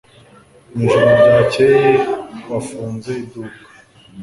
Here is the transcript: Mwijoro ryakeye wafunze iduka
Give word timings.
Mwijoro 0.73 1.09
ryakeye 1.21 1.91
wafunze 2.51 3.11
iduka 3.23 3.59